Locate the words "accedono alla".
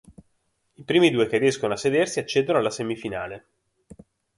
2.17-2.71